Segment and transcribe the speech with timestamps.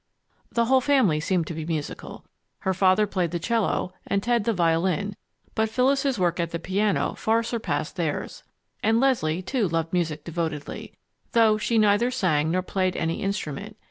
[0.51, 2.25] The whole family seemed to be musical.
[2.61, 5.15] Her father played the 'cello and Ted the violin,
[5.53, 8.41] but Phyllis's work at the piano far surpassed theirs.
[8.81, 10.93] And Leslie, too, loved music devotedly,
[11.33, 13.77] though she neither sang nor played any instrument.